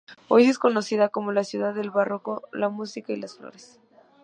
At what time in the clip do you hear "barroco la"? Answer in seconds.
1.91-2.69